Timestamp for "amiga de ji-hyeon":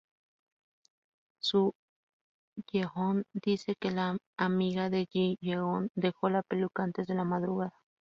4.35-5.91